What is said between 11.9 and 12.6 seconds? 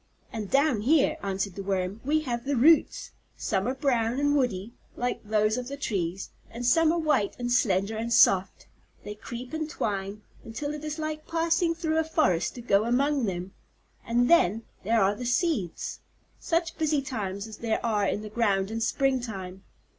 a forest